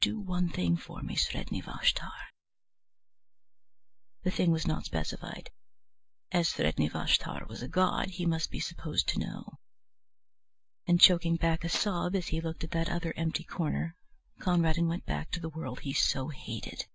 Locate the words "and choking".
10.86-11.36